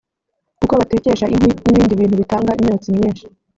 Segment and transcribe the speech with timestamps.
[0.59, 3.25] kuko batekesha inkwi n’ibindi bintu bitanga imyotsi myinshi